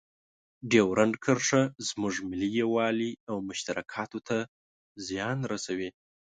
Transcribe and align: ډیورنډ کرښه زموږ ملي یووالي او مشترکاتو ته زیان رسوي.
ډیورنډ 0.71 1.13
کرښه 1.23 1.61
زموږ 1.87 2.13
ملي 2.29 2.49
یووالي 2.61 3.11
او 3.29 3.35
مشترکاتو 3.49 4.19
ته 4.27 4.37
زیان 5.07 5.37
رسوي. 5.53 5.89